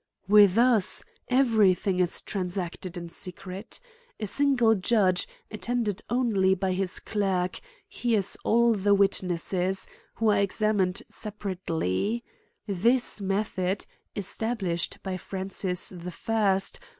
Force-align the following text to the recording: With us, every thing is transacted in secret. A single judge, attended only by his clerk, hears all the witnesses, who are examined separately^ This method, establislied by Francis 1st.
With 0.27 0.57
us, 0.57 1.03
every 1.27 1.75
thing 1.75 1.99
is 1.99 2.21
transacted 2.21 2.97
in 2.97 3.09
secret. 3.09 3.79
A 4.19 4.25
single 4.25 4.73
judge, 4.73 5.27
attended 5.51 6.01
only 6.09 6.55
by 6.55 6.71
his 6.73 6.97
clerk, 6.97 7.59
hears 7.87 8.35
all 8.43 8.73
the 8.73 8.95
witnesses, 8.95 9.85
who 10.15 10.31
are 10.31 10.39
examined 10.39 11.03
separately^ 11.11 12.23
This 12.65 13.21
method, 13.21 13.85
establislied 14.17 14.97
by 15.03 15.17
Francis 15.17 15.91
1st. 15.91 16.79